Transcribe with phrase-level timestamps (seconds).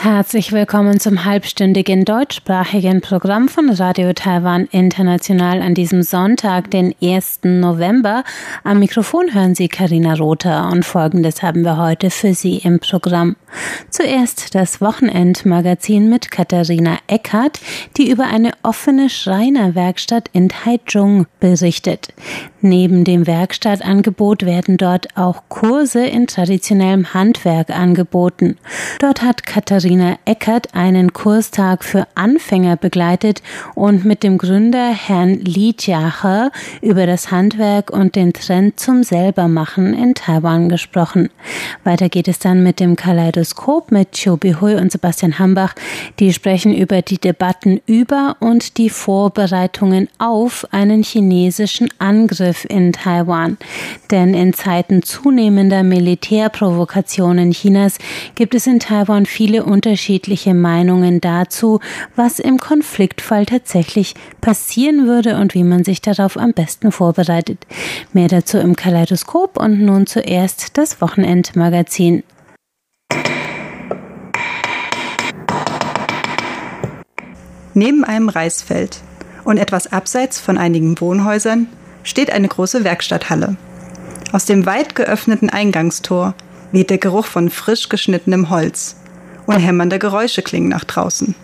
[0.00, 7.40] Herzlich willkommen zum halbstündigen deutschsprachigen Programm von Radio Taiwan International an diesem Sonntag, den 1.
[7.42, 8.22] November.
[8.62, 13.34] Am Mikrofon hören Sie Karina Rother und Folgendes haben wir heute für Sie im Programm.
[13.90, 17.58] Zuerst das Wochenendmagazin mit Katharina Eckert,
[17.96, 22.14] die über eine offene Schreinerwerkstatt in Taichung berichtet.
[22.60, 28.56] Neben dem Werkstattangebot werden dort auch Kurse in traditionellem Handwerk angeboten.
[28.98, 33.42] Dort hat Katharina Eckert einen Kurstag für Anfänger begleitet
[33.76, 36.50] und mit dem Gründer Herrn Li Jiahe
[36.82, 41.30] über das Handwerk und den Trend zum Selbermachen in Taiwan gesprochen.
[41.84, 45.74] Weiter geht es dann mit dem Kaleidoskop mit Chobi Hui und Sebastian Hambach.
[46.18, 53.58] Die sprechen über die Debatten über und die Vorbereitungen auf einen chinesischen Angriff in Taiwan.
[54.10, 57.98] Denn in Zeiten zunehmender Militärprovokationen Chinas
[58.34, 61.80] gibt es in Taiwan viele unterschiedliche Meinungen dazu,
[62.16, 67.66] was im Konfliktfall tatsächlich passieren würde und wie man sich darauf am besten vorbereitet.
[68.12, 72.22] Mehr dazu im Kaleidoskop und nun zuerst das Wochenendmagazin.
[77.74, 78.98] Neben einem Reisfeld
[79.44, 81.68] und etwas abseits von einigen Wohnhäusern
[82.08, 83.56] steht eine große Werkstatthalle.
[84.32, 86.34] Aus dem weit geöffneten Eingangstor
[86.72, 88.96] weht der Geruch von frisch geschnittenem Holz
[89.46, 91.34] und hämmernde Geräusche klingen nach draußen.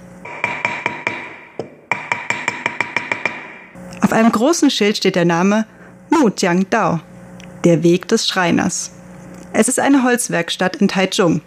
[4.01, 5.67] Auf einem großen Schild steht der Name
[6.11, 7.01] Mu Jiang Dao,
[7.65, 8.91] der Weg des Schreiners.
[9.53, 11.43] Es ist eine Holzwerkstatt in Taichung,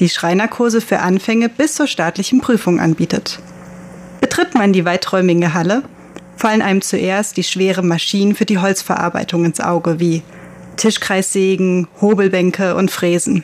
[0.00, 3.40] die Schreinerkurse für Anfänge bis zur staatlichen Prüfung anbietet.
[4.20, 5.82] Betritt man die weiträumige Halle,
[6.38, 10.22] fallen einem zuerst die schweren Maschinen für die Holzverarbeitung ins Auge, wie
[10.76, 13.42] Tischkreissägen, Hobelbänke und Fräsen.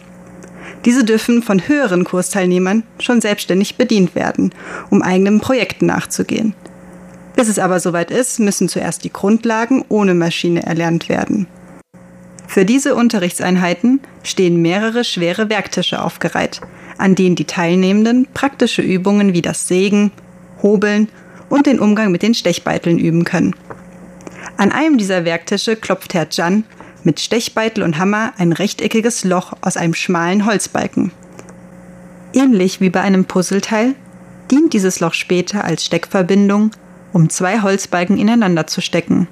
[0.85, 4.53] Diese dürfen von höheren Kursteilnehmern schon selbstständig bedient werden,
[4.91, 6.55] um eigenen Projekten nachzugehen.
[7.35, 11.49] Bis es aber soweit ist, müssen zuerst die Grundlagen ohne Maschine erlernt werden.
[12.47, 16.61] Für diese Unterrichtseinheiten stehen mehrere schwere Werktische aufgereiht,
[16.97, 20.13] an denen die Teilnehmenden praktische Übungen wie das Sägen,
[20.63, 21.09] Hobeln
[21.49, 23.55] und den Umgang mit den Stechbeiteln üben können.
[24.57, 26.65] An einem dieser Werktische klopft Herr Jan
[27.03, 31.13] mit Stechbeitel und Hammer ein rechteckiges Loch aus einem schmalen Holzbalken.
[32.33, 33.95] Ähnlich wie bei einem Puzzleteil
[34.51, 36.71] dient dieses Loch später als Steckverbindung,
[37.13, 39.29] um zwei Holzbalken ineinander zu stecken.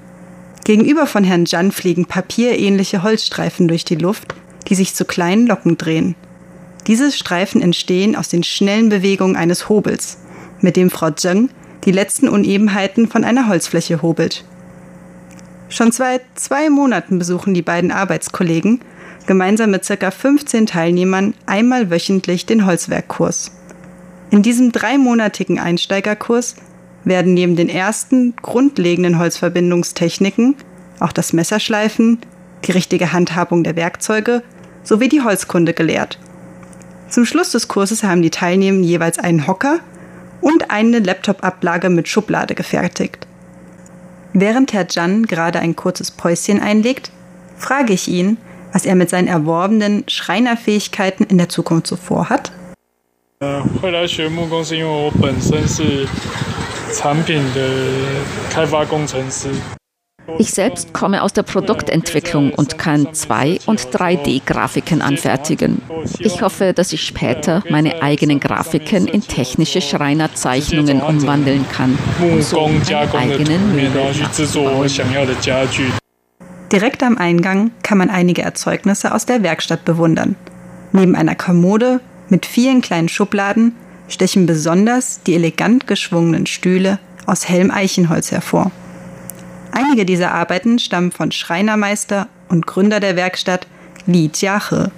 [0.64, 4.34] Gegenüber von Herrn Jan fliegen papierähnliche Holzstreifen durch die Luft,
[4.68, 6.14] die sich zu kleinen Locken drehen.
[6.86, 10.18] Diese Streifen entstehen aus den schnellen Bewegungen eines Hobels
[10.60, 11.50] mit dem Frau Zheng
[11.84, 14.44] die letzten Unebenheiten von einer Holzfläche hobelt.
[15.68, 18.80] Schon seit zwei Monaten besuchen die beiden Arbeitskollegen
[19.26, 20.10] gemeinsam mit ca.
[20.10, 23.52] 15 Teilnehmern einmal wöchentlich den Holzwerkkurs.
[24.30, 26.56] In diesem dreimonatigen Einsteigerkurs
[27.04, 30.56] werden neben den ersten grundlegenden Holzverbindungstechniken
[31.00, 32.18] auch das Messerschleifen,
[32.64, 34.42] die richtige Handhabung der Werkzeuge
[34.84, 36.18] sowie die Holzkunde gelehrt.
[37.08, 39.80] Zum Schluss des Kurses haben die Teilnehmer jeweils einen Hocker
[40.42, 43.26] und eine Laptop-Ablage mit Schublade gefertigt.
[44.34, 47.10] Während Herr Jan gerade ein kurzes Päuschen einlegt,
[47.56, 48.36] frage ich ihn,
[48.72, 52.52] was er mit seinen erworbenen Schreinerfähigkeiten in der Zukunft so vorhat.
[60.38, 65.82] Ich selbst komme aus der Produktentwicklung und kann 2- und 3D-Grafiken anfertigen.
[66.18, 72.70] Ich hoffe, dass ich später meine eigenen Grafiken in technische Schreinerzeichnungen umwandeln kann, um so
[73.12, 74.12] eigenen Möbel
[76.70, 80.36] Direkt am Eingang kann man einige Erzeugnisse aus der Werkstatt bewundern.
[80.92, 83.74] Neben einer Kommode mit vielen kleinen Schubladen
[84.08, 88.70] stechen besonders die elegant geschwungenen Stühle aus hellem Eichenholz hervor.
[89.72, 93.66] Einige dieser Arbeiten stammen von Schreinermeister und Gründer der Werkstatt
[94.06, 94.92] Li Jiahe.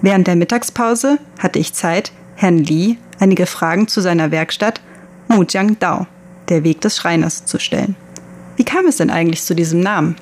[0.00, 4.80] Während der Mittagspause hatte ich Zeit, Herrn Li einige Fragen zu seiner Werkstatt
[5.28, 6.06] Mujiang Dao,
[6.48, 7.94] der Weg des Schreiners, zu stellen.
[8.56, 10.16] Wie kam es denn eigentlich zu diesem Namen?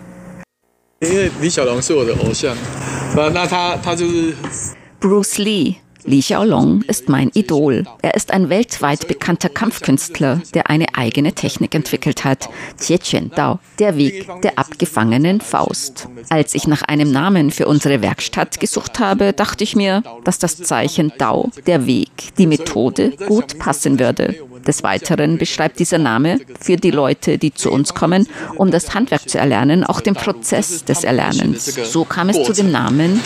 [5.00, 7.84] Bruce Lee Li Xiaolong ist mein Idol.
[8.02, 12.48] Er ist ein weltweit bekannter Kampfkünstler, der eine eigene Technik entwickelt hat.
[12.78, 16.08] Qian Dao, der Weg der abgefangenen Faust.
[16.28, 20.56] Als ich nach einem Namen für unsere Werkstatt gesucht habe, dachte ich mir, dass das
[20.56, 24.34] Zeichen Dao, der Weg, die Methode gut passen würde.
[24.66, 29.28] Des Weiteren beschreibt dieser Name für die Leute, die zu uns kommen, um das Handwerk
[29.28, 31.64] zu erlernen, auch den Prozess des Erlernens.
[31.64, 33.20] So kam es zu dem Namen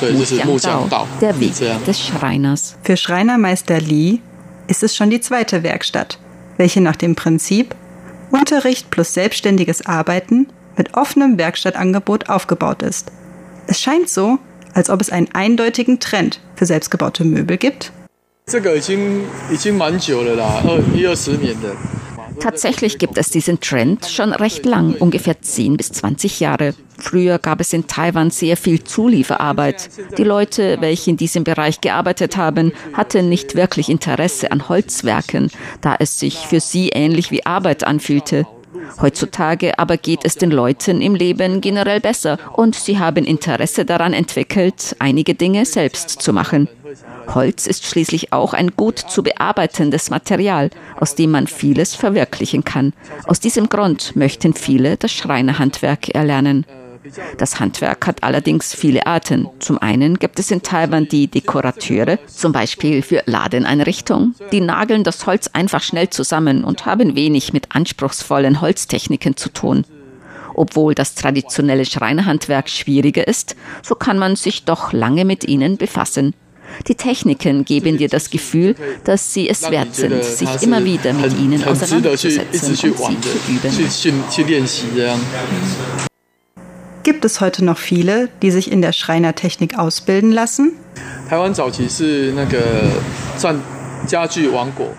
[0.44, 0.88] Wu Dao,
[1.20, 1.52] der Weg
[1.86, 2.65] des Schreiners.
[2.82, 4.20] Für Schreinermeister Li
[4.68, 6.18] ist es schon die zweite Werkstatt,
[6.56, 7.74] welche nach dem Prinzip
[8.30, 13.12] Unterricht plus selbstständiges Arbeiten mit offenem Werkstattangebot aufgebaut ist.
[13.66, 14.38] Es scheint so,
[14.74, 17.92] als ob es einen eindeutigen Trend für selbstgebaute Möbel gibt.
[22.40, 26.74] Tatsächlich gibt es diesen Trend schon recht lang, ungefähr 10 bis 20 Jahre.
[26.98, 29.90] Früher gab es in Taiwan sehr viel Zulieferarbeit.
[30.16, 35.50] Die Leute, welche in diesem Bereich gearbeitet haben, hatten nicht wirklich Interesse an Holzwerken,
[35.80, 38.46] da es sich für sie ähnlich wie Arbeit anfühlte.
[39.00, 44.12] Heutzutage aber geht es den Leuten im Leben generell besser und sie haben Interesse daran
[44.12, 46.68] entwickelt, einige Dinge selbst zu machen.
[47.34, 52.92] Holz ist schließlich auch ein gut zu bearbeitendes Material, aus dem man vieles verwirklichen kann.
[53.26, 56.64] Aus diesem Grund möchten viele das Schreinerhandwerk erlernen.
[57.38, 59.48] Das Handwerk hat allerdings viele Arten.
[59.58, 64.34] Zum einen gibt es in Taiwan die Dekorateure, zum Beispiel für Ladeneinrichtungen.
[64.52, 69.84] Die nageln das Holz einfach schnell zusammen und haben wenig mit anspruchsvollen Holztechniken zu tun.
[70.54, 76.34] Obwohl das traditionelle Schreinerhandwerk schwieriger ist, so kann man sich doch lange mit ihnen befassen.
[76.88, 78.74] Die Techniken geben dir das Gefühl,
[79.04, 82.88] dass sie es wert sind, sich immer wieder mit ihnen auseinanderzusetzen und sie zu
[83.48, 83.70] üben.
[87.06, 90.72] Gibt es heute noch viele, die sich in der Schreinertechnik ausbilden lassen?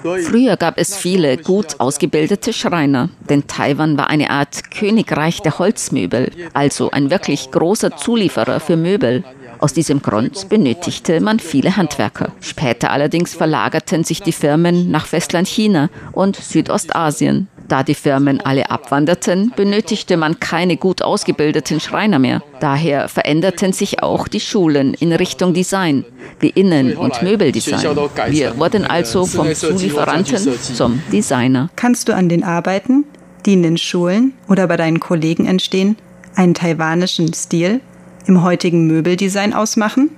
[0.01, 6.31] Früher gab es viele gut ausgebildete Schreiner, denn Taiwan war eine Art Königreich der Holzmöbel,
[6.53, 9.25] also ein wirklich großer Zulieferer für Möbel.
[9.59, 12.31] Aus diesem Grund benötigte man viele Handwerker.
[12.39, 17.49] Später allerdings verlagerten sich die Firmen nach Festland China und Südostasien.
[17.67, 22.41] Da die Firmen alle abwanderten, benötigte man keine gut ausgebildeten Schreiner mehr.
[22.61, 26.05] Daher veränderten sich auch die Schulen in Richtung Design,
[26.39, 27.97] wie Innen- und Möbeldesign.
[28.29, 31.69] Wir wurden also vom Zulieferanten zum Designer.
[31.75, 33.03] Kannst du an den Arbeiten,
[33.45, 35.97] die in den Schulen oder bei deinen Kollegen entstehen,
[36.35, 37.81] einen taiwanischen Stil
[38.27, 40.11] im heutigen Möbeldesign ausmachen?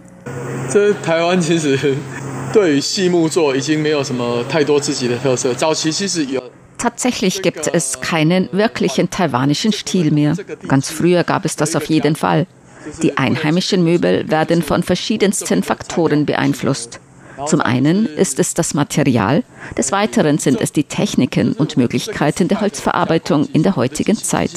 [0.72, 0.94] 这
[6.80, 10.36] Tatsächlich gibt es keinen wirklichen taiwanischen Stil mehr.
[10.68, 12.48] Ganz früher gab es das auf jeden Fall.
[13.04, 17.00] Die einheimischen Möbel werden von verschiedensten Faktoren beeinflusst.
[17.46, 19.44] Zum einen ist es das Material,
[19.78, 24.52] des Weiteren sind es die Techniken und Möglichkeiten der Holzverarbeitung in der heutigen Zeit.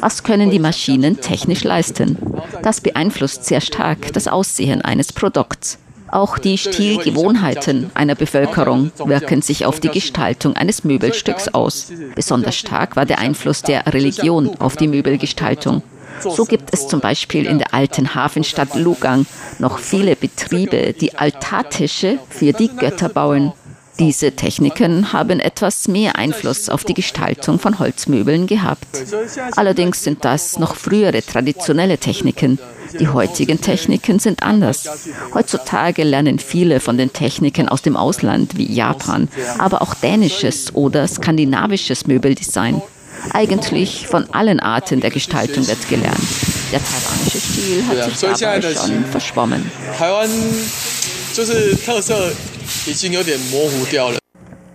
[0.00, 2.18] Was können die Maschinen technisch leisten?
[2.62, 5.78] Das beeinflusst sehr stark das Aussehen eines Produkts.
[6.12, 11.90] Auch die Stilgewohnheiten einer Bevölkerung wirken sich auf die Gestaltung eines Möbelstücks aus.
[12.14, 15.82] Besonders stark war der Einfluss der Religion auf die Möbelgestaltung.
[16.20, 19.24] So gibt es zum Beispiel in der alten Hafenstadt Lugang
[19.58, 23.54] noch viele Betriebe, die Altartische für die Götter bauen.
[23.98, 28.86] Diese Techniken haben etwas mehr Einfluss auf die Gestaltung von Holzmöbeln gehabt.
[29.54, 32.58] Allerdings sind das noch frühere traditionelle Techniken.
[32.98, 34.88] Die heutigen Techniken sind anders.
[35.34, 39.28] Heutzutage lernen viele von den Techniken aus dem Ausland wie Japan,
[39.58, 42.80] aber auch dänisches oder skandinavisches Möbeldesign.
[43.32, 46.18] Eigentlich von allen Arten der Gestaltung wird gelernt.
[46.72, 49.70] Der taiwanische Stil hat sich dabei schon verschwommen.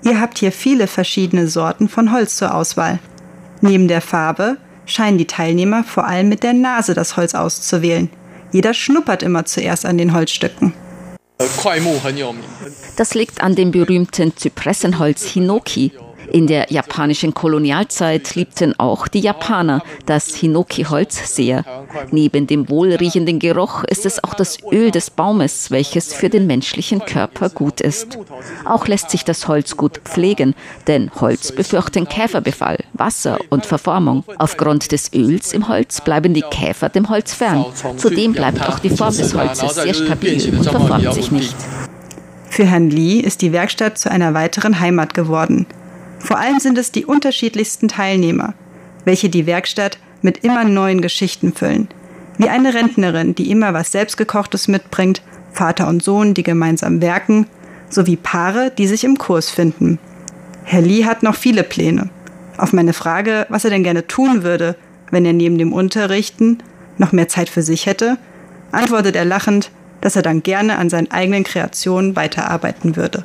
[0.03, 2.99] Ihr habt hier viele verschiedene Sorten von Holz zur Auswahl.
[3.61, 8.09] Neben der Farbe scheinen die Teilnehmer vor allem mit der Nase das Holz auszuwählen.
[8.51, 10.73] Jeder schnuppert immer zuerst an den Holzstücken.
[12.95, 15.91] Das liegt an dem berühmten Zypressenholz Hinoki,
[16.31, 21.63] in der japanischen Kolonialzeit liebten auch die Japaner das Hinoki-Holz sehr.
[22.11, 26.99] Neben dem wohlriechenden Geruch ist es auch das Öl des Baumes, welches für den menschlichen
[26.99, 28.17] Körper gut ist.
[28.65, 30.53] Auch lässt sich das Holz gut pflegen,
[30.87, 34.23] denn Holz befürchten Käferbefall, Wasser und Verformung.
[34.37, 37.65] Aufgrund des Öls im Holz bleiben die Käfer dem Holz fern.
[37.97, 41.55] Zudem bleibt auch die Form des Holzes sehr stabil und verformt sich nicht.
[42.49, 45.67] Für Herrn Lee ist die Werkstatt zu einer weiteren Heimat geworden.
[46.19, 48.53] Vor allem sind es die unterschiedlichsten Teilnehmer,
[49.05, 51.87] welche die Werkstatt mit immer neuen Geschichten füllen.
[52.37, 55.21] Wie eine Rentnerin, die immer was Selbstgekochtes mitbringt,
[55.53, 57.47] Vater und Sohn, die gemeinsam werken,
[57.89, 59.99] sowie Paare, die sich im Kurs finden.
[60.63, 62.09] Herr Lee hat noch viele Pläne.
[62.57, 64.75] Auf meine Frage, was er denn gerne tun würde,
[65.11, 66.59] wenn er neben dem Unterrichten
[66.97, 68.17] noch mehr Zeit für sich hätte,
[68.71, 69.71] antwortet er lachend,
[70.01, 73.23] dass er dann gerne an seinen eigenen Kreationen weiterarbeiten würde.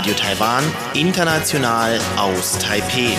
[0.00, 0.64] Radio Taiwan,
[0.94, 3.14] international aus Taipeh.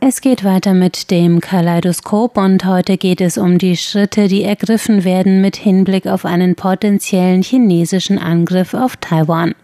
[0.00, 5.04] Es geht weiter mit dem Kaleidoskop und heute geht es um die Schritte, die ergriffen
[5.04, 9.54] werden mit Hinblick auf einen potenziellen chinesischen Angriff auf Taiwan.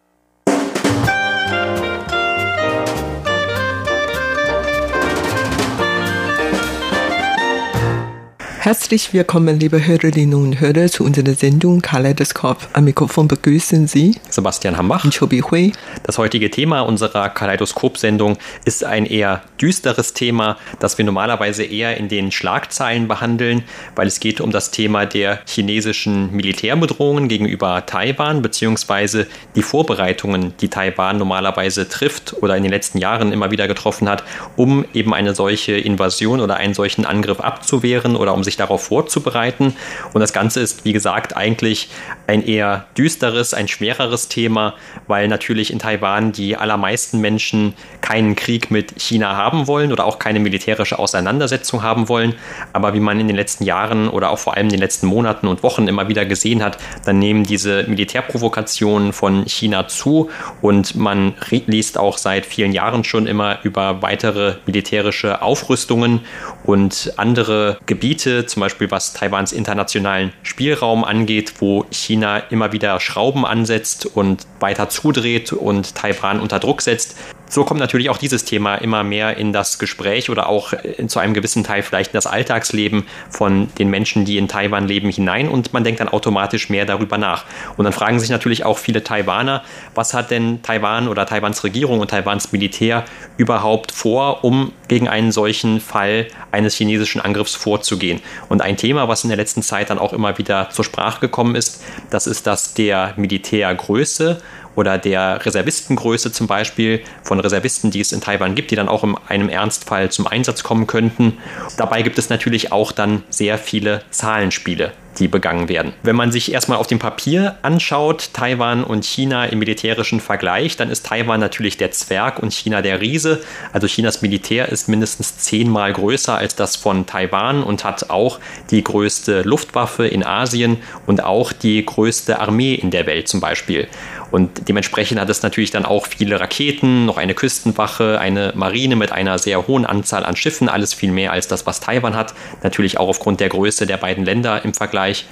[8.67, 12.67] Herzlich willkommen, liebe Hörerinnen und Hörer, zu unserer Sendung Kaleidoskop.
[12.73, 15.73] Am Mikrofon begrüßen Sie Sebastian Hambach und Chobi Hui.
[16.03, 22.09] Das heutige Thema unserer Kaleidoskop-Sendung ist ein eher düsteres Thema, das wir normalerweise eher in
[22.09, 23.63] den Schlagzeilen behandeln,
[23.95, 30.71] weil es geht um das Thema der chinesischen Militärbedrohungen gegenüber Taiwan beziehungsweise die Vorbereitungen, die
[30.71, 34.25] Taiwan normalerweise trifft oder in den letzten Jahren immer wieder getroffen hat,
[34.57, 38.85] um eben eine solche Invasion oder einen solchen Angriff abzuwehren oder um sich sich darauf
[38.85, 39.77] vorzubereiten.
[40.13, 41.91] Und das Ganze ist, wie gesagt, eigentlich
[42.27, 44.75] ein eher düsteres, ein schwereres Thema,
[45.07, 50.19] weil natürlich in Taiwan die allermeisten Menschen keinen Krieg mit China haben wollen oder auch
[50.19, 52.35] keine militärische Auseinandersetzung haben wollen.
[52.73, 55.47] Aber wie man in den letzten Jahren oder auch vor allem in den letzten Monaten
[55.47, 60.31] und Wochen immer wieder gesehen hat, dann nehmen diese Militärprovokationen von China zu
[60.63, 61.35] und man
[61.67, 66.21] liest auch seit vielen Jahren schon immer über weitere militärische Aufrüstungen
[66.65, 73.45] und andere Gebiete, zum Beispiel was Taiwans internationalen Spielraum angeht, wo China immer wieder Schrauben
[73.45, 77.17] ansetzt und weiter zudreht und Taiwan unter Druck setzt.
[77.49, 80.73] So kommt natürlich auch dieses Thema immer mehr in das Gespräch oder auch
[81.07, 85.11] zu einem gewissen Teil vielleicht in das Alltagsleben von den Menschen, die in Taiwan leben,
[85.11, 87.45] hinein und man denkt dann automatisch mehr darüber nach.
[87.77, 89.63] Und dann fragen sich natürlich auch viele Taiwaner,
[89.95, 93.05] was hat denn Taiwan oder Taiwans Regierung und Taiwans Militär
[93.37, 98.21] überhaupt vor, um gegen einen solchen Fall eines chinesischen Angriffs vorzugehen.
[98.49, 101.55] Und ein Thema, was in der letzten Zeit dann auch immer wieder zur Sprache gekommen
[101.55, 104.43] ist, das ist das der Militärgröße
[104.77, 109.03] oder der Reservistengröße zum Beispiel von Reservisten, die es in Taiwan gibt, die dann auch
[109.03, 111.39] in einem Ernstfall zum Einsatz kommen könnten.
[111.77, 115.93] Dabei gibt es natürlich auch dann sehr viele Zahlenspiele die begangen werden.
[116.03, 120.91] Wenn man sich erstmal auf dem Papier anschaut, Taiwan und China im militärischen Vergleich, dann
[120.91, 123.41] ist Taiwan natürlich der Zwerg und China der Riese.
[123.73, 128.39] Also Chinas Militär ist mindestens zehnmal größer als das von Taiwan und hat auch
[128.71, 133.89] die größte Luftwaffe in Asien und auch die größte Armee in der Welt zum Beispiel.
[134.37, 139.11] Und dementsprechend hat es natürlich dann auch viele Raketen, noch eine Küstenwache, eine Marine mit
[139.11, 142.35] einer sehr hohen Anzahl an Schiffen, alles viel mehr als das, was Taiwan hat.
[142.63, 145.25] Natürlich auch aufgrund der Größe der beiden Länder im Vergleich.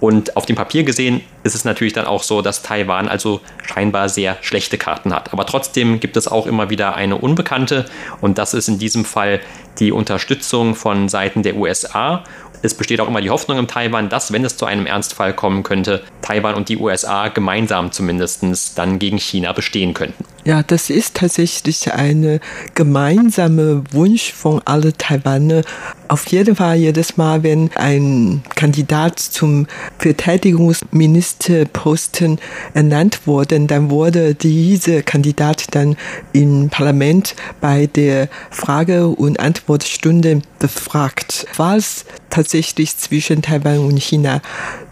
[0.00, 4.08] Und auf dem Papier gesehen ist es natürlich dann auch so, dass Taiwan also scheinbar
[4.08, 5.32] sehr schlechte Karten hat.
[5.32, 7.84] Aber trotzdem gibt es auch immer wieder eine Unbekannte
[8.20, 9.38] und das ist in diesem Fall
[9.78, 12.24] die Unterstützung von Seiten der USA
[12.62, 15.62] es besteht auch immer die Hoffnung in Taiwan, dass, wenn es zu einem Ernstfall kommen
[15.62, 20.24] könnte, Taiwan und die USA gemeinsam zumindest dann gegen China bestehen könnten.
[20.48, 22.40] Ja, das ist tatsächlich ein
[22.74, 25.60] gemeinsamer Wunsch von allen Taiwaner.
[26.08, 29.66] Auf jeden Fall jedes Mal, wenn ein Kandidat zum
[29.98, 32.38] Verteidigungsministerposten
[32.72, 35.98] ernannt wurde, dann wurde dieser Kandidat dann
[36.32, 41.46] im Parlament bei der Frage- und Antwortstunde befragt.
[41.58, 44.40] Was tatsächlich zwischen Taiwan und China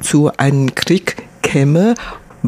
[0.02, 1.94] zu einem Krieg käme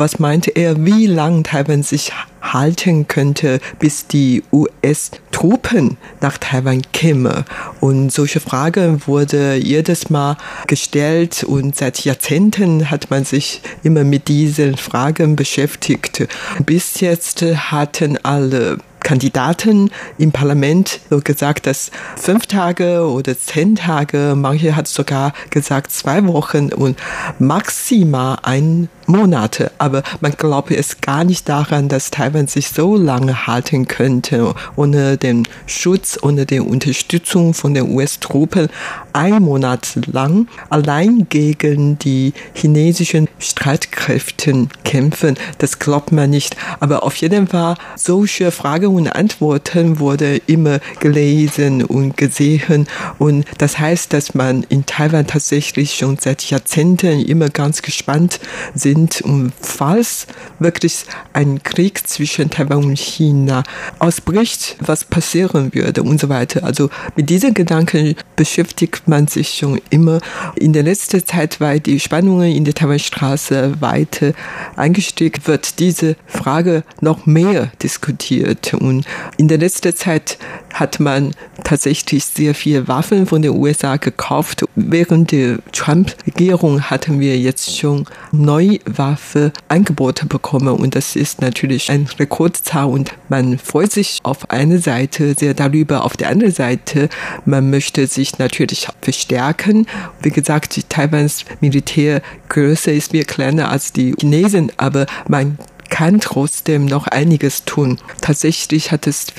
[0.01, 7.45] was meinte er, wie lange Taiwan sich halten könnte, bis die US-Truppen nach Taiwan kämen?
[7.81, 10.37] Und solche Fragen wurde jedes Mal
[10.67, 16.29] gestellt und seit Jahrzehnten hat man sich immer mit diesen Fragen beschäftigt.
[16.65, 24.35] Bis jetzt hatten alle Kandidaten im Parlament so gesagt, dass fünf Tage oder zehn Tage,
[24.37, 26.99] manche hat sogar gesagt zwei Wochen und
[27.39, 29.73] maximal ein Monate.
[29.79, 35.17] Aber man glaube es gar nicht daran, dass Taiwan sich so lange halten könnte, ohne
[35.17, 38.69] den Schutz, ohne die Unterstützung von den US-Truppen
[39.13, 45.37] ein Monat lang allein gegen die chinesischen Streitkräfte kämpfen.
[45.59, 46.57] Das glaubt man nicht.
[46.81, 52.87] Aber auf jeden Fall, solche Fragen und Antworten wurde immer gelesen und gesehen.
[53.19, 58.41] Und das heißt, dass man in Taiwan tatsächlich schon seit Jahrzehnten immer ganz gespannt
[58.75, 60.27] sind, sind und falls
[60.59, 63.63] wirklich ein Krieg zwischen Taiwan und China
[63.99, 66.65] ausbricht, was passieren würde und so weiter.
[66.65, 70.21] Also mit diesen Gedanken beschäftigt man sich schon immer.
[70.57, 74.33] In der letzten Zeit, weil die Spannungen in der Taiwanstraße weiter
[74.77, 78.75] eingestiegen, wird diese Frage noch mehr diskutiert.
[78.75, 80.39] Und in der letzten Zeit
[80.79, 81.33] hat man
[81.65, 84.65] tatsächlich sehr viele Waffen von den USA gekauft.
[84.75, 92.09] Während der Trump-Regierung hatten wir jetzt schon neue Waffenangebote bekommen und das ist natürlich ein
[92.19, 97.09] Rekordzahl und man freut sich auf eine Seite sehr darüber, auf der anderen Seite,
[97.45, 99.87] man möchte sich natürlich verstärken.
[100.23, 105.59] Wie gesagt, Taiwans Militärgröße ist viel kleiner als die Chinesen, aber man
[105.89, 107.99] kann trotzdem noch einiges tun.
[108.21, 109.31] Tatsächlich hat das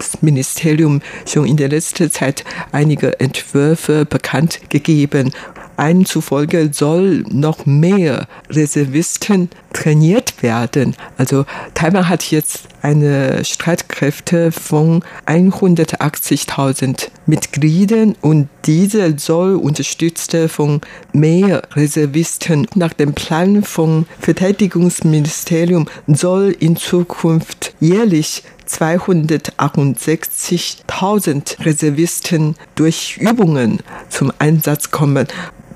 [0.00, 5.32] Verteidigungsministerium schon in der letzten Zeit einige Entwürfe bekannt gegeben.
[5.76, 10.94] Einen zufolge soll noch mehr Reservisten trainiert werden.
[11.16, 21.62] Also Taiwan hat jetzt eine Streitkräfte von 180.000 Mitgliedern und diese soll unterstützt von mehr
[21.74, 22.66] Reservisten.
[22.74, 34.90] Nach dem Plan vom Verteidigungsministerium soll in Zukunft jährlich 268.000 Reservisten durch Übungen zum Einsatz
[34.90, 35.28] kommen.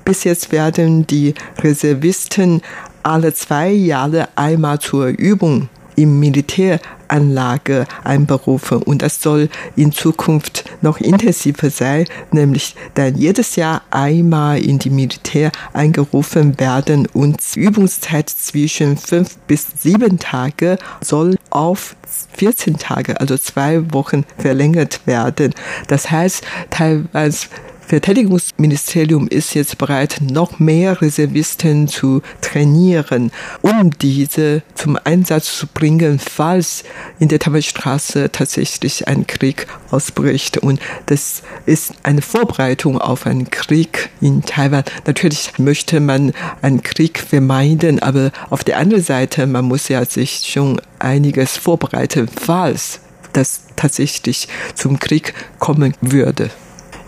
[0.05, 2.61] Bis jetzt werden die Reservisten
[3.03, 10.99] alle zwei Jahre einmal zur Übung im Militäranlage einberufen und das soll in Zukunft noch
[10.99, 18.97] intensiver sein, nämlich dann jedes Jahr einmal in die Militär eingerufen werden und Übungszeit zwischen
[18.97, 21.95] fünf bis sieben Tage soll auf
[22.33, 25.53] 14 Tage, also zwei Wochen verlängert werden.
[25.87, 27.49] Das heißt, Taiwans
[27.87, 36.17] Verteidigungsministerium ist jetzt bereit, noch mehr Reservisten zu trainieren, um diese zum Einsatz zu bringen,
[36.17, 36.83] falls
[37.19, 40.57] in der Taiwanstraße tatsächlich ein Krieg ausbricht.
[40.57, 44.83] Und das ist eine Vorbereitung auf einen Krieg in Taiwan.
[45.05, 50.47] Natürlich möchte man einen Krieg vermeiden, aber auf der anderen Seite, man muss ja sich
[50.47, 52.99] schon einiges vorbereiten, falls
[53.33, 56.49] das tatsächlich zum Krieg kommen würde.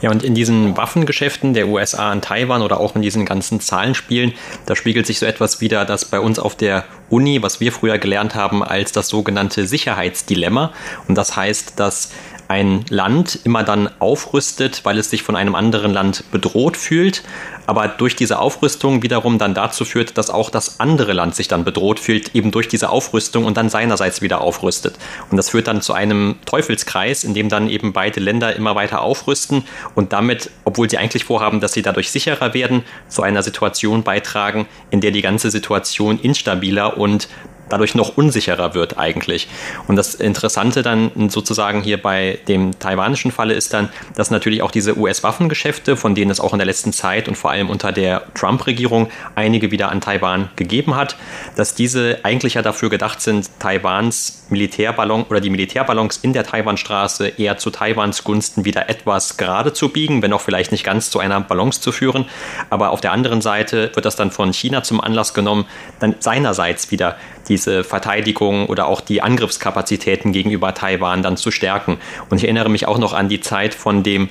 [0.01, 4.33] Ja, und in diesen Waffengeschäften der USA an Taiwan oder auch in diesen ganzen Zahlenspielen,
[4.65, 7.97] da spiegelt sich so etwas wieder, das bei uns auf der Uni, was wir früher
[7.97, 10.71] gelernt haben, als das sogenannte Sicherheitsdilemma.
[11.07, 12.11] Und das heißt, dass
[12.47, 17.23] ein Land immer dann aufrüstet, weil es sich von einem anderen Land bedroht fühlt,
[17.65, 21.65] aber durch diese Aufrüstung wiederum dann dazu führt, dass auch das andere Land sich dann
[21.65, 24.95] bedroht fühlt, eben durch diese Aufrüstung und dann seinerseits wieder aufrüstet.
[25.29, 29.01] Und das führt dann zu einem Teufelskreis, in dem dann eben beide Länder immer weiter
[29.01, 34.03] aufrüsten und damit, obwohl sie eigentlich vorhaben, dass sie dadurch sicherer werden, zu einer Situation
[34.03, 37.27] beitragen, in der die ganze Situation instabiler und
[37.69, 39.47] dadurch noch unsicherer wird eigentlich.
[39.87, 44.71] Und das Interessante dann sozusagen hier bei dem taiwanischen Falle ist dann, dass natürlich auch
[44.71, 48.23] diese US-Waffengeschäfte, von denen es auch in der letzten Zeit und vor allem unter der
[48.33, 51.15] Trump-Regierung einige wieder an Taiwan gegeben hat,
[51.55, 57.27] dass diese eigentlich ja dafür gedacht sind, Taiwans Militärballon oder die Militärballons in der Taiwanstraße
[57.27, 61.19] eher zu Taiwans Gunsten wieder etwas gerade zu biegen, wenn auch vielleicht nicht ganz zu
[61.19, 62.25] einer Balance zu führen.
[62.69, 65.65] Aber auf der anderen Seite wird das dann von China zum Anlass genommen,
[65.99, 71.97] dann seinerseits wieder diese Verteidigung oder auch die Angriffskapazitäten gegenüber Taiwan dann zu stärken.
[72.29, 74.29] Und ich erinnere mich auch noch an die Zeit von dem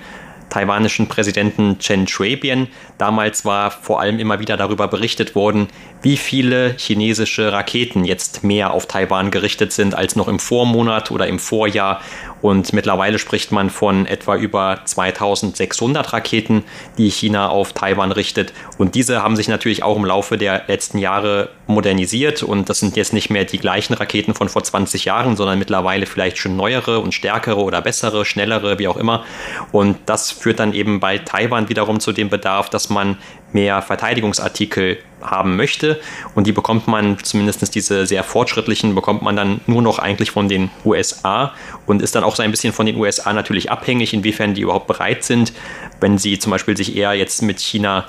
[0.49, 2.69] taiwanischen Präsidenten Chen Shui-bian.
[2.99, 5.69] Damals war vor allem immer wieder darüber berichtet worden,
[6.03, 11.27] wie viele chinesische Raketen jetzt mehr auf Taiwan gerichtet sind als noch im Vormonat oder
[11.27, 12.01] im Vorjahr.
[12.43, 16.65] Und mittlerweile spricht man von etwa über 2600 Raketen,
[16.97, 18.53] die China auf Taiwan richtet.
[18.79, 22.43] Und diese haben sich natürlich auch im Laufe der letzten Jahre modernisiert.
[22.43, 26.07] Und das sind jetzt nicht mehr die gleichen Raketen von vor 20 Jahren, sondern mittlerweile
[26.07, 29.25] vielleicht schon neuere und stärkere oder bessere, schnellere, wie auch immer.
[29.73, 33.19] Und das führt dann eben bei Taiwan wiederum zu dem Bedarf, dass man
[33.53, 35.99] mehr Verteidigungsartikel haben möchte.
[36.35, 40.49] Und die bekommt man, zumindest diese sehr fortschrittlichen, bekommt man dann nur noch eigentlich von
[40.49, 41.55] den USA
[41.87, 44.87] und ist dann auch so ein bisschen von den USA natürlich abhängig, inwiefern die überhaupt
[44.87, 45.53] bereit sind,
[46.01, 48.07] wenn sie zum Beispiel sich eher jetzt mit China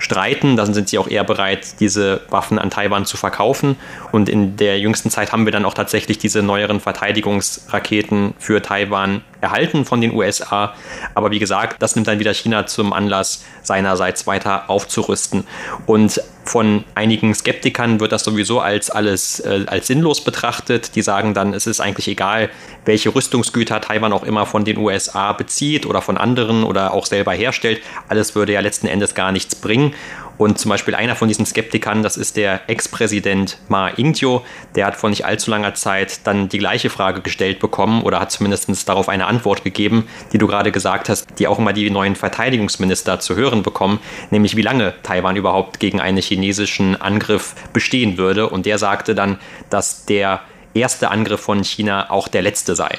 [0.00, 3.76] streiten, dann sind sie auch eher bereit, diese Waffen an Taiwan zu verkaufen.
[4.12, 9.22] Und in der jüngsten Zeit haben wir dann auch tatsächlich diese neueren Verteidigungsraketen für Taiwan
[9.40, 10.74] erhalten von den USA.
[11.14, 15.46] Aber wie gesagt, das nimmt dann wieder China zum Anlass, seinerseits weiter aufzurüsten.
[15.86, 20.96] Und von einigen Skeptikern wird das sowieso als alles äh, als sinnlos betrachtet.
[20.96, 22.50] Die sagen dann, es ist eigentlich egal,
[22.84, 27.32] welche Rüstungsgüter Taiwan auch immer von den USA bezieht oder von anderen oder auch selber
[27.32, 27.80] herstellt.
[28.08, 29.94] Alles würde ja letzten Endes gar nichts bringen.
[30.40, 34.40] Und zum Beispiel einer von diesen Skeptikern, das ist der Ex-Präsident Ma Ying-jeou,
[34.74, 38.32] der hat vor nicht allzu langer Zeit dann die gleiche Frage gestellt bekommen oder hat
[38.32, 42.16] zumindest darauf eine Antwort gegeben, die du gerade gesagt hast, die auch immer die neuen
[42.16, 44.00] Verteidigungsminister zu hören bekommen,
[44.30, 48.48] nämlich wie lange Taiwan überhaupt gegen einen chinesischen Angriff bestehen würde.
[48.48, 50.40] Und der sagte dann, dass der
[50.72, 52.98] erste Angriff von China auch der letzte sei.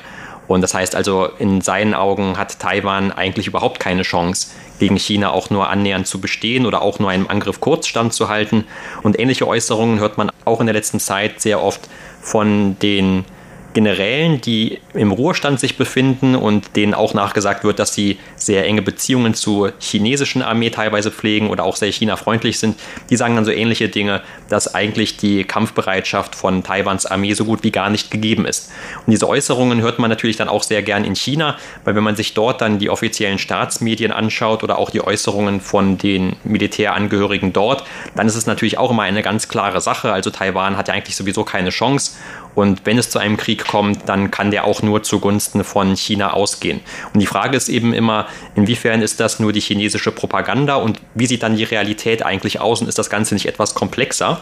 [0.53, 4.47] Und das heißt also, in seinen Augen hat Taiwan eigentlich überhaupt keine Chance,
[4.79, 8.65] gegen China auch nur annähernd zu bestehen oder auch nur einem Angriff kurz standzuhalten.
[9.03, 11.87] Und ähnliche Äußerungen hört man auch in der letzten Zeit sehr oft
[12.21, 13.25] von den
[13.73, 18.81] Generälen, die im Ruhestand sich befinden und denen auch nachgesagt wird, dass sie sehr enge
[18.81, 22.77] Beziehungen zur chinesischen Armee teilweise pflegen oder auch sehr China-freundlich sind,
[23.10, 27.63] die sagen dann so ähnliche Dinge, dass eigentlich die Kampfbereitschaft von Taiwans Armee so gut
[27.63, 28.71] wie gar nicht gegeben ist.
[29.05, 32.15] Und diese Äußerungen hört man natürlich dann auch sehr gern in China, weil wenn man
[32.15, 37.86] sich dort dann die offiziellen Staatsmedien anschaut oder auch die Äußerungen von den Militärangehörigen dort,
[38.15, 40.12] dann ist es natürlich auch immer eine ganz klare Sache.
[40.12, 42.13] Also Taiwan hat ja eigentlich sowieso keine Chance
[42.55, 46.33] und wenn es zu einem Krieg kommt, dann kann der auch nur zugunsten von China
[46.33, 46.81] ausgehen.
[47.13, 51.27] Und die Frage ist eben immer, inwiefern ist das nur die chinesische Propaganda und wie
[51.27, 54.41] sieht dann die Realität eigentlich aus und ist das Ganze nicht etwas komplexer?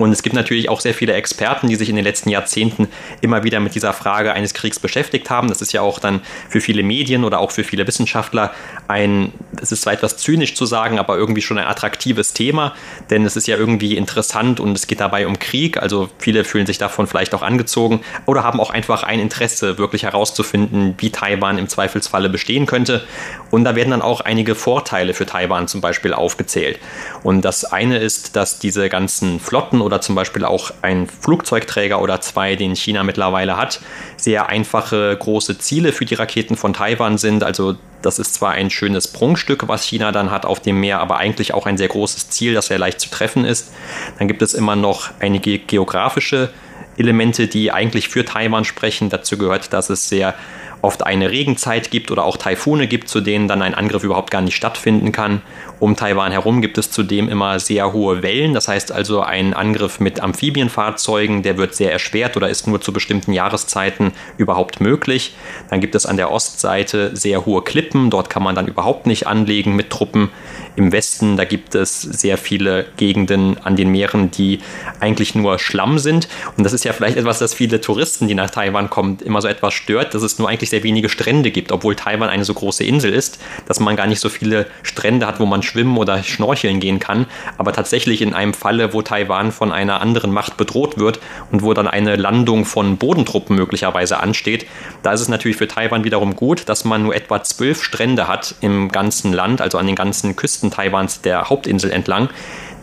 [0.00, 2.88] Und es gibt natürlich auch sehr viele Experten, die sich in den letzten Jahrzehnten
[3.20, 5.48] immer wieder mit dieser Frage eines Kriegs beschäftigt haben.
[5.48, 8.50] Das ist ja auch dann für viele Medien oder auch für viele Wissenschaftler
[8.88, 12.74] ein, es ist zwar etwas zynisch zu sagen, aber irgendwie schon ein attraktives Thema,
[13.10, 15.76] denn es ist ja irgendwie interessant und es geht dabei um Krieg.
[15.76, 20.04] Also viele fühlen sich davon vielleicht auch angezogen oder haben auch einfach ein Interesse, wirklich
[20.04, 23.04] herauszufinden, wie Taiwan im Zweifelsfalle bestehen könnte.
[23.50, 26.78] Und da werden dann auch einige Vorteile für Taiwan zum Beispiel aufgezählt.
[27.22, 32.20] Und das eine ist, dass diese ganzen Flotten oder zum Beispiel auch ein Flugzeugträger oder
[32.20, 33.80] zwei, den China mittlerweile hat,
[34.16, 37.42] sehr einfache große Ziele für die Raketen von Taiwan sind.
[37.42, 41.18] Also das ist zwar ein schönes Prunkstück, was China dann hat auf dem Meer, aber
[41.18, 43.72] eigentlich auch ein sehr großes Ziel, das sehr leicht zu treffen ist.
[44.18, 46.50] Dann gibt es immer noch einige geografische
[46.96, 49.10] Elemente, die eigentlich für Taiwan sprechen.
[49.10, 50.34] Dazu gehört, dass es sehr
[50.82, 54.42] oft eine Regenzeit gibt oder auch Taifune gibt, zu denen dann ein Angriff überhaupt gar
[54.42, 55.42] nicht stattfinden kann.
[55.80, 58.52] Um Taiwan herum gibt es zudem immer sehr hohe Wellen.
[58.52, 62.92] Das heißt also, ein Angriff mit Amphibienfahrzeugen, der wird sehr erschwert oder ist nur zu
[62.92, 65.34] bestimmten Jahreszeiten überhaupt möglich.
[65.70, 68.10] Dann gibt es an der Ostseite sehr hohe Klippen.
[68.10, 70.28] Dort kann man dann überhaupt nicht anlegen mit Truppen.
[70.76, 74.60] Im Westen, da gibt es sehr viele Gegenden an den Meeren, die
[75.00, 76.28] eigentlich nur Schlamm sind.
[76.58, 79.48] Und das ist ja vielleicht etwas, das viele Touristen, die nach Taiwan kommen, immer so
[79.48, 82.84] etwas stört, dass es nur eigentlich sehr wenige Strände gibt, obwohl Taiwan eine so große
[82.84, 86.80] Insel ist, dass man gar nicht so viele Strände hat, wo man schwimmen oder schnorcheln
[86.80, 87.26] gehen kann.
[87.58, 91.20] Aber tatsächlich in einem Falle, wo Taiwan von einer anderen Macht bedroht wird
[91.52, 94.66] und wo dann eine Landung von Bodentruppen möglicherweise ansteht,
[95.02, 98.54] da ist es natürlich für Taiwan wiederum gut, dass man nur etwa zwölf Strände hat
[98.60, 102.28] im ganzen Land, also an den ganzen Küsten Taiwans der Hauptinsel entlang,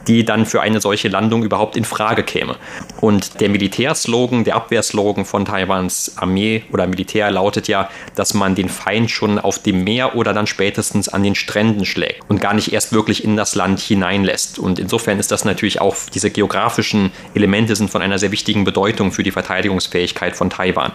[0.08, 2.56] die dann für eine solche Landung überhaupt in Frage käme.
[3.02, 8.70] Und der Militärslogan, der Abwehrslogan von Taiwans Armee oder Militär lautet ja, dass man den
[8.70, 12.74] Feind schon auf dem Meer oder dann spätestens an den Stränden schlägt und gar nicht
[12.74, 14.60] erst wirklich in das Land hineinlässt.
[14.60, 19.12] Und insofern ist das natürlich auch, diese geografischen Elemente sind von einer sehr wichtigen Bedeutung
[19.12, 20.94] für die Verteidigungsfähigkeit von Taiwan.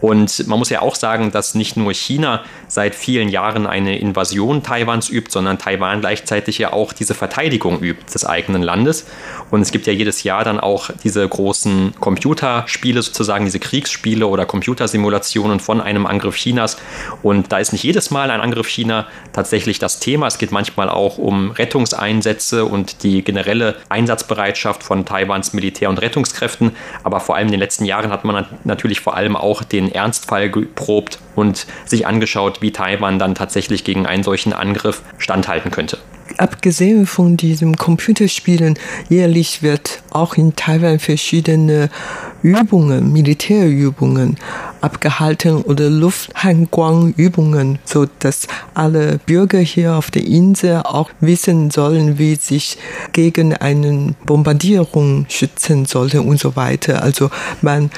[0.00, 4.62] Und man muss ja auch sagen, dass nicht nur China seit vielen Jahren eine Invasion
[4.62, 9.06] Taiwans übt, sondern Taiwan gleichzeitig ja auch diese Verteidigung übt des eigenen Landes.
[9.50, 14.46] Und es gibt ja jedes Jahr dann auch diese großen Computerspiele sozusagen, diese Kriegsspiele oder
[14.46, 16.76] Computersimulationen von einem Angriff Chinas.
[17.22, 20.26] Und da ist nicht jedes Mal ein Angriff China tatsächlich das Thema.
[20.26, 26.72] Es geht manchmal auch um Rettungseinsätze und die generelle Einsatzbereitschaft von Taiwans Militär- und Rettungskräften.
[27.04, 30.50] Aber vor allem in den letzten Jahren hat man natürlich vor allem auch den Ernstfall
[30.50, 35.98] geprobt und sich angeschaut, wie Taiwan dann tatsächlich gegen einen solchen Angriff standhalten könnte.
[36.36, 41.90] Abgesehen von diesem Computerspielen, jährlich wird auch in Taiwan verschiedene
[42.42, 44.36] Übungen, Militärübungen
[44.80, 52.34] abgehalten oder Lufthanguang-Übungen, so dass alle Bürger hier auf der Insel auch wissen sollen, wie
[52.34, 52.78] sich
[53.12, 57.02] gegen eine Bombardierung schützen sollte und so weiter.
[57.02, 57.30] Also
[57.62, 57.90] man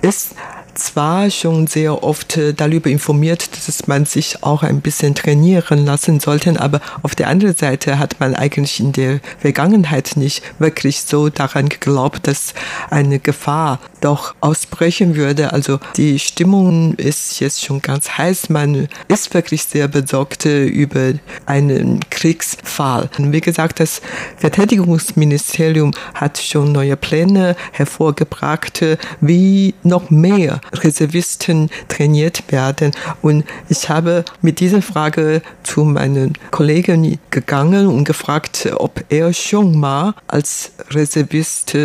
[0.00, 0.34] ist
[0.82, 6.20] zwar schon sehr oft äh, darüber informiert, dass man sich auch ein bisschen trainieren lassen
[6.20, 11.28] sollte, aber auf der anderen Seite hat man eigentlich in der Vergangenheit nicht wirklich so
[11.28, 12.54] daran geglaubt, dass
[12.90, 15.52] eine Gefahr doch ausbrechen würde.
[15.52, 18.50] Also die Stimmung ist jetzt schon ganz heiß.
[18.50, 21.12] Man ist wirklich sehr besorgt äh, über
[21.46, 23.08] einen Kriegsfall.
[23.18, 24.02] Wie gesagt, das
[24.36, 32.92] Verteidigungsministerium hat schon neue Pläne hervorgebracht, äh, wie noch mehr Reservisten trainiert werden.
[33.20, 39.78] Und ich habe mit dieser Frage zu meinen Kollegen gegangen und gefragt, ob er schon
[39.78, 41.76] mal als Reservist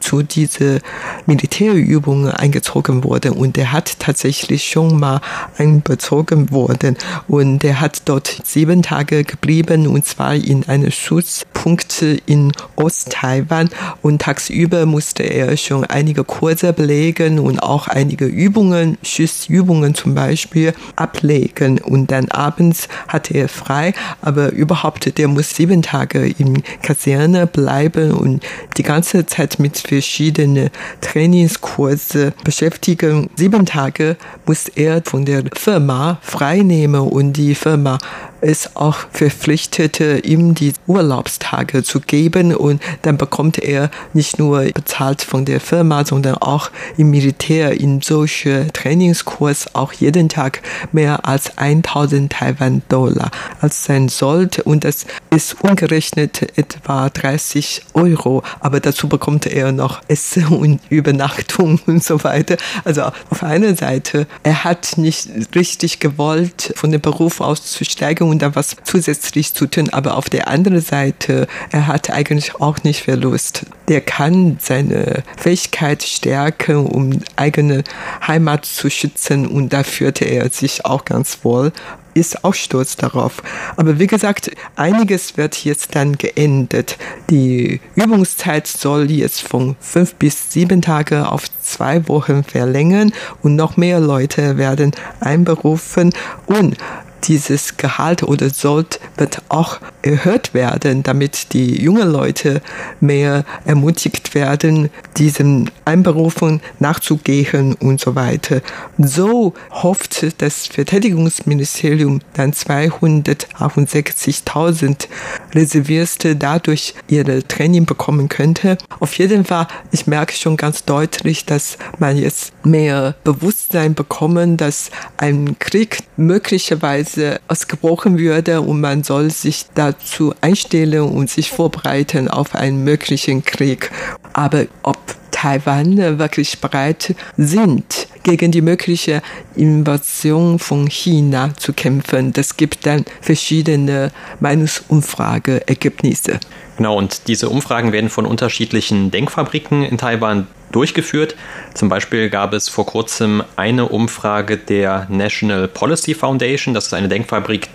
[0.00, 0.78] zu dieser
[1.26, 3.32] Militärübung eingezogen wurde.
[3.32, 5.20] Und er hat tatsächlich schon mal
[5.58, 6.96] einbezogen worden.
[7.28, 13.70] Und er hat dort sieben Tage geblieben und zwar in einem Schutzpunkt in Ost-Taiwan.
[14.02, 20.74] Und tagsüber musste er schon einige Kurse belegen und auch einige Übungen, Schießübungen zum Beispiel,
[20.96, 21.78] ablegen.
[21.78, 28.12] Und dann abends hatte er frei, aber überhaupt, der muss sieben Tage in Kaserne bleiben
[28.12, 28.42] und
[28.76, 33.30] die ganze Zeit mit verschiedenen Trainingskurse beschäftigen.
[33.36, 37.98] Sieben Tage muss er von der Firma freinehmen und die Firma
[38.42, 42.54] ist auch verpflichtet, ihm die Urlaubstage zu geben.
[42.54, 48.00] Und dann bekommt er nicht nur bezahlt von der Firma, sondern auch im Militär in
[48.02, 50.60] solche Trainingskurs auch jeden Tag
[50.92, 54.58] mehr als 1000 Taiwan-Dollar als sein Sold.
[54.60, 61.80] Und das ist umgerechnet etwa 30 Euro, aber dazu bekommt er noch Essen und Übernachtung
[61.86, 62.56] und so weiter.
[62.84, 68.56] Also auf einer Seite, er hat nicht richtig gewollt, von dem Beruf auszusteigen und da
[68.56, 69.90] was zusätzlich zu tun.
[69.90, 73.66] Aber auf der anderen Seite, er hat eigentlich auch nicht Verlust.
[73.88, 77.84] Der kann seine Fähigkeit stärken, um eigene
[78.26, 81.72] Heimat zu schützen und da fühlte er sich auch ganz wohl
[82.14, 83.42] ist auch stolz darauf.
[83.76, 86.98] Aber wie gesagt, einiges wird jetzt dann geändert.
[87.30, 93.76] Die Übungszeit soll jetzt von fünf bis sieben Tage auf zwei Wochen verlängern und noch
[93.76, 96.12] mehr Leute werden einberufen
[96.46, 96.76] und
[97.24, 102.62] dieses Gehalt oder Sold wird auch erhöht werden, damit die jungen Leute
[103.00, 108.60] mehr ermutigt werden, diesem Einberufung nachzugehen und so weiter.
[108.98, 115.08] So hofft das Verteidigungsministerium dann 268.000
[115.54, 118.76] Reservierte dadurch ihre Training bekommen könnte.
[119.00, 124.92] Auf jeden Fall, ich merke schon ganz deutlich, dass man jetzt mehr Bewusstsein bekommen, dass
[125.16, 127.11] ein Krieg möglicherweise
[127.48, 133.90] ausgebrochen würde und man soll sich dazu einstellen und sich vorbereiten auf einen möglichen Krieg.
[134.32, 134.98] Aber ob
[135.32, 139.22] Taiwan wirklich bereit sind, gegen die mögliche
[139.56, 142.32] Invasion von China zu kämpfen.
[142.32, 146.38] Das gibt dann verschiedene Meinungsumfrageergebnisse.
[146.76, 151.34] Genau, und diese Umfragen werden von unterschiedlichen Denkfabriken in Taiwan durchgeführt.
[151.74, 156.74] Zum Beispiel gab es vor kurzem eine Umfrage der National Policy Foundation.
[156.74, 157.68] Das ist eine Denkfabrik,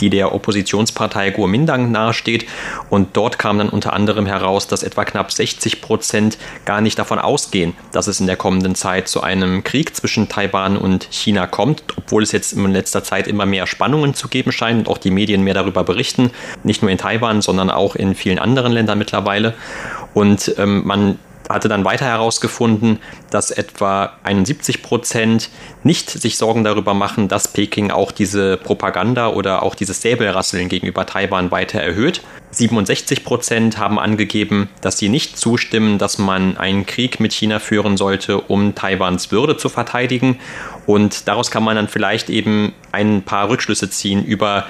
[0.00, 2.46] die der Oppositionspartei Kuomintang nahesteht.
[2.90, 7.18] Und dort kam dann unter anderem heraus, dass etwa knapp 60 Prozent gar nicht davon
[7.18, 11.84] ausgehen, dass es in der kommenden Zeit zu einem Krieg zwischen Taiwan und China kommt,
[11.96, 15.10] obwohl es jetzt in letzter Zeit immer mehr Spannungen zu geben scheint und auch die
[15.10, 16.30] Medien mehr darüber berichten.
[16.62, 19.54] Nicht nur in Taiwan, sondern auch in vielen anderen Ländern mittlerweile.
[20.14, 22.98] Und ähm, man hatte dann weiter herausgefunden,
[23.30, 25.50] dass etwa 71 Prozent
[25.82, 31.06] nicht sich Sorgen darüber machen, dass Peking auch diese Propaganda oder auch dieses Säbelrasseln gegenüber
[31.06, 32.22] Taiwan weiter erhöht.
[32.52, 37.96] 67 Prozent haben angegeben, dass sie nicht zustimmen, dass man einen Krieg mit China führen
[37.96, 40.38] sollte, um Taiwans Würde zu verteidigen.
[40.86, 44.66] Und daraus kann man dann vielleicht eben ein paar Rückschlüsse ziehen über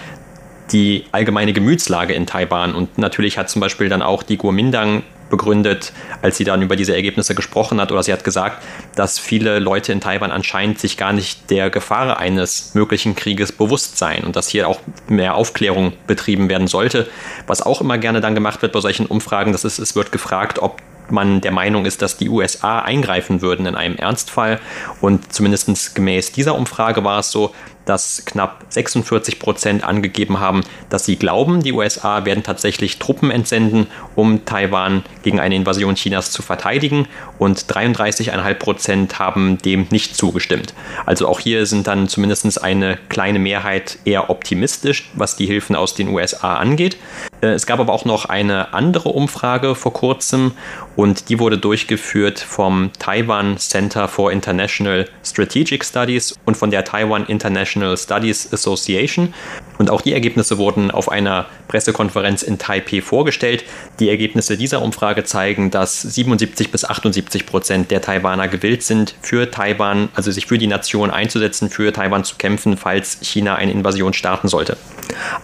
[0.71, 2.75] die allgemeine Gemütslage in Taiwan.
[2.75, 6.95] Und natürlich hat zum Beispiel dann auch die Kuomintang begründet, als sie dann über diese
[6.95, 8.63] Ergebnisse gesprochen hat, oder sie hat gesagt,
[8.95, 13.97] dass viele Leute in Taiwan anscheinend sich gar nicht der Gefahr eines möglichen Krieges bewusst
[13.97, 17.09] seien und dass hier auch mehr Aufklärung betrieben werden sollte.
[17.47, 20.59] Was auch immer gerne dann gemacht wird bei solchen Umfragen, das ist, es wird gefragt,
[20.61, 24.61] ob man der Meinung ist, dass die USA eingreifen würden in einem Ernstfall.
[25.01, 31.05] Und zumindest gemäß dieser Umfrage war es so, dass knapp 46 Prozent angegeben haben, dass
[31.05, 36.43] sie glauben, die USA werden tatsächlich Truppen entsenden, um Taiwan gegen eine Invasion Chinas zu
[36.43, 37.09] verteidigen.
[37.39, 40.75] Und 33,5 Prozent haben dem nicht zugestimmt.
[41.07, 45.95] Also auch hier sind dann zumindest eine kleine Mehrheit eher optimistisch, was die Hilfen aus
[45.95, 46.97] den USA angeht.
[47.41, 50.53] Äh, es gab aber auch noch eine andere Umfrage vor kurzem
[50.97, 57.27] und die wurde durchgeführt vom Taiwan Center for International Strategic Studies und von der Taiwan
[57.27, 59.35] International International Studies Association.
[59.79, 63.65] Und auch die Ergebnisse wurden auf einer Pressekonferenz in Taipei vorgestellt.
[63.99, 69.51] Die Ergebnisse dieser Umfrage zeigen, dass 77 bis 78 Prozent der Taiwaner gewillt sind, für
[69.51, 74.13] Taiwan, also sich für die Nation einzusetzen, für Taiwan zu kämpfen, falls China eine Invasion
[74.13, 74.77] starten sollte.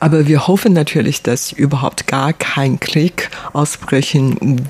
[0.01, 4.67] Aber wir hoffen natürlich, dass überhaupt gar kein Krieg ausbrechen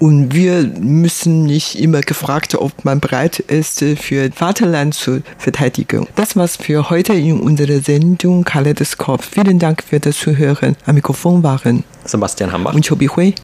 [0.00, 6.06] und wir müssen nicht immer gefragt, ob man bereit ist, für Vaterland zu verteidigen.
[6.16, 9.22] Das war's für heute in unserer Sendung Kaleidoskop.
[9.22, 10.76] Vielen Dank für das Zuhören.
[10.86, 13.34] Am Mikrofon waren Sebastian Hambach und Chobi Hui.